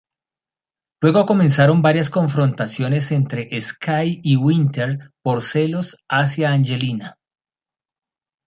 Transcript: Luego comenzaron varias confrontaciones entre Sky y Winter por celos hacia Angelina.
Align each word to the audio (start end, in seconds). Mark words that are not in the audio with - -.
Luego 1.03 1.27
comenzaron 1.27 1.83
varias 1.83 2.09
confrontaciones 2.09 3.11
entre 3.11 3.47
Sky 3.61 4.19
y 4.23 4.35
Winter 4.35 5.11
por 5.21 5.43
celos 5.43 5.95
hacia 6.09 6.51
Angelina. 6.53 7.19